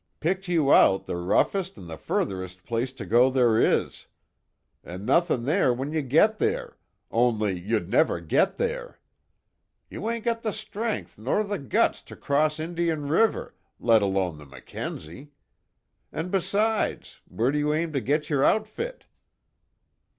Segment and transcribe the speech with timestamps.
[0.19, 4.07] Picked you out the roughest an' the furtherest place to go there is.
[4.83, 6.75] An' nuthin' there when you get there
[7.11, 8.97] only you'd never get there.
[9.91, 14.45] You ain't got the strength nor the guts to cross Indian River let alone the
[14.47, 15.33] Mackenzie.
[16.11, 19.05] An' besides, where do you aim to get your outfit?"